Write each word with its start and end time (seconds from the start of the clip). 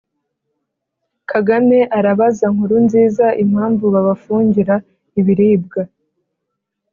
Kagame 1.31 1.79
arabaza 1.97 2.45
Nkurunziza 2.53 3.27
impamvu 3.43 3.85
babafungira 3.93 4.75
ibilibwa. 5.19 5.81